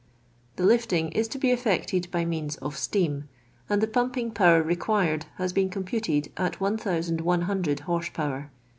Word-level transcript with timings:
The 0.55 0.65
lifting 0.65 1.11
is 1.11 1.27
to 1.27 1.37
be 1.37 1.51
effected 1.51 2.09
by 2.09 2.25
means 2.25 2.57
of 2.57 2.75
steam, 2.75 3.29
and 3.69 3.81
the 3.83 3.87
pumping 3.87 4.31
power 4.31 4.63
required 4.63 5.27
has 5.35 5.53
been 5.53 5.69
com 5.69 5.83
puted 5.83 6.31
at 6.37 6.59
1100 6.59 7.81
horse 7.81 8.09
power. 8.09 8.49